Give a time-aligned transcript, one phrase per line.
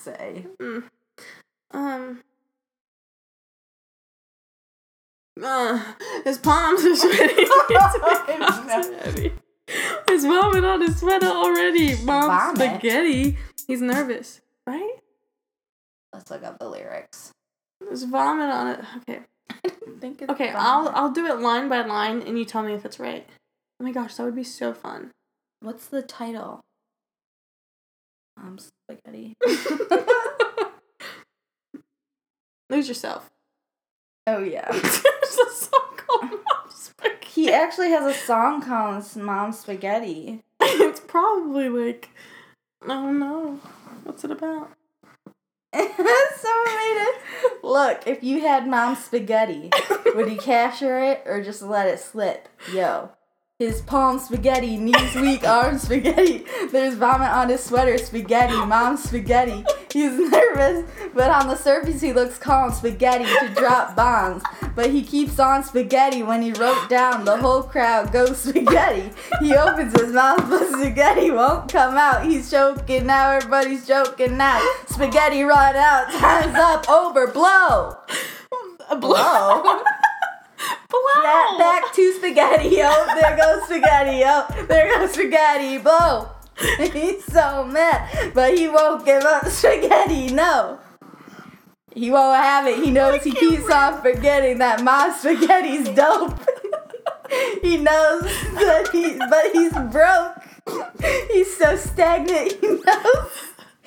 [0.00, 0.46] say.
[0.60, 0.84] Mm.
[1.72, 2.22] Um.
[5.42, 5.82] Uh,
[6.24, 7.34] his palms are sweaty.
[7.34, 7.50] his
[8.00, 9.32] palms are heavy.
[10.08, 11.94] Vomit on his sweater already.
[12.04, 12.56] Mom, Vomit?
[12.56, 13.36] spaghetti.
[13.66, 14.96] He's nervous, right?
[16.12, 17.32] Let's look up the lyrics.
[17.80, 18.80] There's vomit on it.
[18.98, 19.20] Okay.
[19.64, 19.70] i
[20.00, 22.84] think it's Okay, I'll I'll do it line by line, and you tell me if
[22.84, 23.26] it's right.
[23.80, 25.10] Oh my gosh, that would be so fun.
[25.60, 26.60] What's the title?
[28.42, 29.36] Um, spaghetti.
[32.70, 33.30] Lose yourself.
[34.26, 34.66] oh yeah.
[34.70, 37.26] There's a song called Mom Spaghetti.
[37.26, 42.10] He actually has a song called "Mom Spaghetti." it's probably like,
[42.84, 43.60] I don't know.
[44.04, 44.70] what's it about?
[45.72, 47.20] Someone made it.
[47.62, 49.70] Look, if you had Mom Spaghetti,
[50.14, 52.48] would you capture it or just let it slip?
[52.72, 53.10] Yo.
[53.60, 56.46] His palm spaghetti, knees weak, arms spaghetti.
[56.72, 59.66] There's vomit on his sweater, spaghetti, mom spaghetti.
[59.92, 64.42] He's nervous, but on the surface he looks calm, spaghetti to drop bombs.
[64.74, 69.10] But he keeps on spaghetti when he wrote down the whole crowd goes spaghetti.
[69.40, 72.24] He opens his mouth, but spaghetti won't come out.
[72.24, 74.66] He's choking now, everybody's joking now.
[74.86, 77.98] Spaghetti run out, time's up, over, blow.
[78.90, 79.62] Blow.
[79.62, 79.82] Blow.
[82.30, 82.76] Spaghetti.
[82.82, 84.22] Oh, there goes spaghetti.
[84.24, 85.78] Oh, there goes spaghetti.
[85.78, 86.28] Blow.
[86.92, 90.32] He's so mad, but he won't give up spaghetti.
[90.32, 90.78] No.
[91.92, 92.84] He won't have it.
[92.84, 96.38] He knows he keeps on forgetting that my spaghetti's dope.
[97.62, 100.36] he knows that he, but he's broke.
[101.32, 102.54] He's so stagnant.
[102.62, 103.30] He knows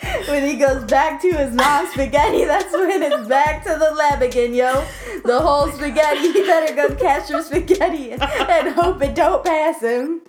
[0.27, 4.21] when he goes back to his mom's spaghetti, that's when it's back to the lab
[4.21, 4.85] again, yo.
[5.23, 6.23] The whole spaghetti.
[6.33, 10.21] You better go catch your spaghetti and hope it don't pass him.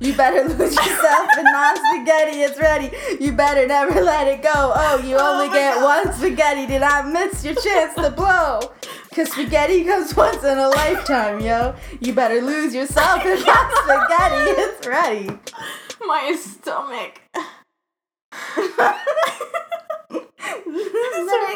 [0.00, 2.40] You better lose yourself in mom's spaghetti.
[2.40, 2.90] It's ready.
[3.22, 4.50] You better never let it go.
[4.54, 6.06] Oh, you oh only my get God.
[6.06, 6.66] one spaghetti.
[6.66, 8.60] Did I miss your chance to blow?
[9.14, 11.74] Cause spaghetti comes once in a lifetime, yo.
[12.00, 14.60] You better lose yourself in mom's spaghetti.
[14.62, 15.38] It's ready.
[16.06, 17.20] My stomach.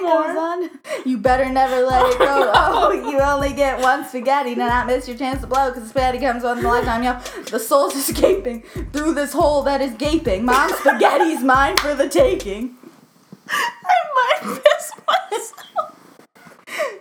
[0.05, 0.71] Goes on.
[1.05, 2.35] You better never let it go.
[2.57, 4.55] Oh, oh, you only get one spaghetti.
[4.55, 7.03] Do not miss your chance to blow because spaghetti comes once in a lifetime.
[7.03, 7.19] Yo,
[7.51, 10.45] the soul's escaping through this hole that is gaping.
[10.45, 12.77] Mom, spaghetti's mine for the taking.
[13.49, 15.97] I might miss myself.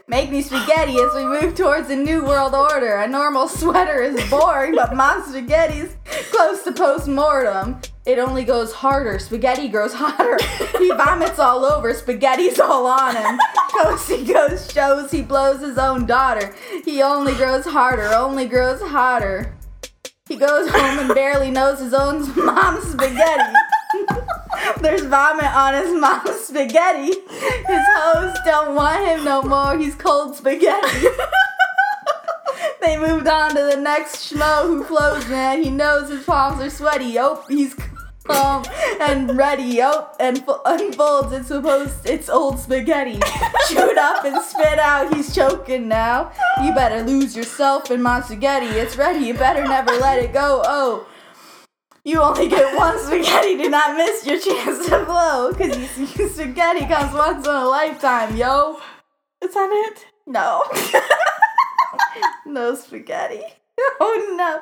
[0.07, 2.95] Make me spaghetti as we move towards a new world order.
[2.95, 5.95] A normal sweater is boring, but mom spaghetti's
[6.31, 7.79] close to post-mortem.
[8.05, 9.17] It only goes harder.
[9.17, 10.37] Spaghetti grows hotter.
[10.77, 11.93] He vomits all over.
[11.93, 13.39] Spaghetti's all on him.
[13.71, 16.53] Coast he goes, shows he blows his own daughter.
[16.83, 19.55] He only grows harder, only grows hotter.
[20.27, 23.53] He goes home and barely knows his own mom's spaghetti.
[24.81, 27.13] There's vomit on his mom's spaghetti.
[27.29, 29.77] His hoes don't want him no more.
[29.77, 31.07] He's cold spaghetti.
[32.81, 35.63] they moved on to the next schmo who flows, man.
[35.63, 37.17] He knows his palms are sweaty.
[37.17, 37.75] Oh, he's
[38.23, 38.63] calm
[38.99, 39.81] and ready.
[39.81, 41.33] Oh, and fo- unfolds.
[41.33, 42.05] It's supposed.
[42.05, 43.19] It's old spaghetti.
[43.67, 45.13] Chewed up and spit out.
[45.15, 46.31] He's choking now.
[46.63, 48.67] You better lose yourself in my spaghetti.
[48.67, 49.25] It's ready.
[49.25, 50.61] You better never let it go.
[50.65, 51.07] Oh.
[52.05, 53.57] You only get one spaghetti.
[53.57, 55.53] Do not miss your chance to blow.
[55.53, 58.79] Cause you see, spaghetti comes once in a lifetime, yo.
[59.41, 60.05] Is that it?
[60.25, 60.63] No.
[62.45, 63.43] no spaghetti.
[63.99, 64.61] Oh no.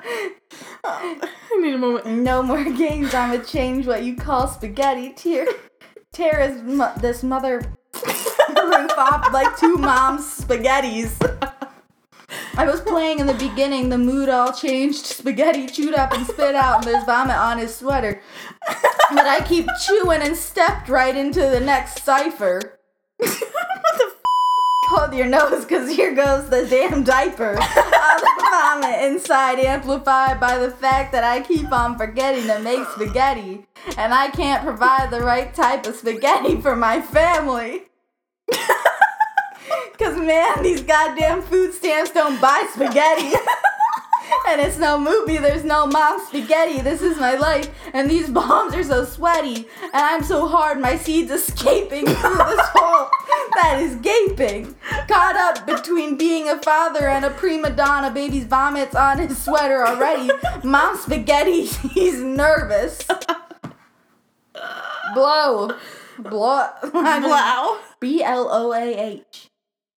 [0.83, 2.05] I need a moment.
[2.07, 3.13] No more games.
[3.13, 5.13] I'ma change what you call spaghetti.
[5.13, 5.47] Tear,
[6.11, 7.61] Tara's mo- this mother
[7.95, 11.11] off like two moms spaghettis.
[12.57, 15.05] I was playing in the beginning, the mood all changed.
[15.05, 18.21] Spaghetti chewed up and spit out, and there's vomit on his sweater.
[19.09, 22.79] But I keep chewing and stepped right into the next cipher.
[24.93, 27.51] Hold your nose, cause here goes the damn diaper.
[27.51, 32.85] All the vomit inside amplified by the fact that I keep on forgetting to make
[32.89, 33.65] spaghetti.
[33.95, 37.83] And I can't provide the right type of spaghetti for my family.
[39.97, 43.33] Cause man, these goddamn food stamps don't buy spaghetti.
[44.49, 46.81] and it's no movie, there's no mom spaghetti.
[46.81, 50.97] This is my life, and these bombs are so sweaty, and I'm so hard, my
[50.97, 53.09] seeds escaping through this hole
[53.55, 54.75] that is gaping.
[55.07, 59.85] Caught up between being a father and a prima donna, baby's vomits on his sweater
[59.85, 60.29] already.
[60.63, 61.63] Mom spaghetti,
[61.93, 63.03] he's nervous.
[65.13, 65.75] Blow.
[66.17, 66.67] Blow.
[66.91, 67.77] Blow.
[67.99, 69.49] B L O A H.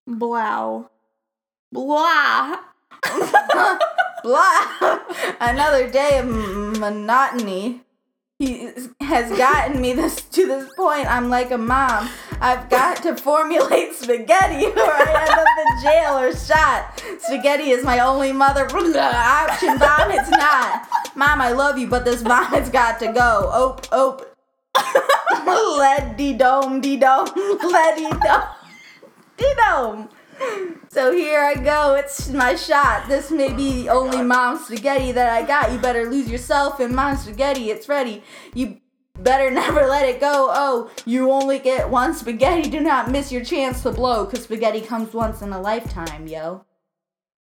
[0.06, 0.90] Blow.
[1.72, 2.56] Blah.
[4.22, 4.98] Blah.
[5.40, 7.82] Another day of m- monotony.
[8.38, 8.70] he
[9.00, 11.06] has gotten me this to this point.
[11.10, 12.08] I'm like a mom.
[12.44, 17.02] I've got to formulate spaghetti or I end up in jail or shot.
[17.20, 19.78] Spaghetti is my only mother option.
[19.78, 20.86] Vomit's not.
[21.16, 23.50] Mom, I love you, but this vomit's got to go.
[23.50, 24.30] Ope, ope.
[25.46, 28.48] Lead de dome, de dome, lead de dome,
[29.38, 30.08] de dome.
[30.90, 31.94] So here I go.
[31.94, 33.08] It's my shot.
[33.08, 35.72] This may be the only mom spaghetti that I got.
[35.72, 37.70] You better lose yourself in mom spaghetti.
[37.70, 38.22] It's ready.
[38.52, 38.80] You
[39.24, 40.50] better never let it go.
[40.52, 42.70] Oh, you only get one spaghetti.
[42.70, 46.64] Do not miss your chance to blow, because spaghetti comes once in a lifetime, yo.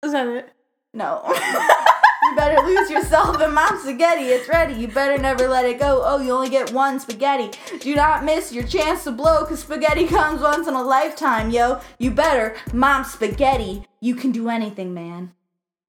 [0.05, 0.53] Is that it?
[0.93, 1.23] No.
[2.23, 4.25] you better lose yourself in mom spaghetti.
[4.25, 4.75] It's ready.
[4.75, 6.03] You better never let it go.
[6.05, 7.57] Oh, you only get one spaghetti.
[7.79, 11.81] Do not miss your chance to blow because spaghetti comes once in a lifetime, yo.
[11.99, 12.57] You better.
[12.73, 13.85] Mom spaghetti.
[14.01, 15.33] You can do anything, man.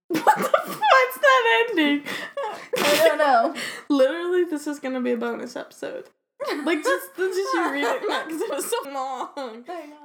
[0.07, 2.03] What the What's that ending?
[2.77, 3.55] I don't know.
[3.89, 6.05] Literally, this is gonna be a bonus episode.
[6.65, 9.63] Like, just, just you read it because it was so long.
[9.69, 10.00] I know.